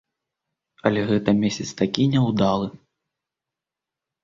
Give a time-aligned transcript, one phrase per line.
[0.89, 2.67] Але гэта месяц такі няўдалы.